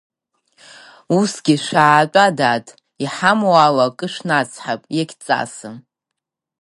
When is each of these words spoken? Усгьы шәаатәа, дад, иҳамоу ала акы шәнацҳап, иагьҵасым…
Усгьы 1.17 1.55
шәаатәа, 1.65 2.25
дад, 2.37 2.65
иҳамоу 3.03 3.55
ала 3.65 3.85
акы 3.89 4.07
шәнацҳап, 4.13 4.81
иагьҵасым… 4.97 5.75